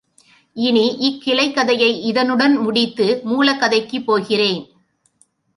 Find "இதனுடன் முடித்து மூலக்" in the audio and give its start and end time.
2.01-3.59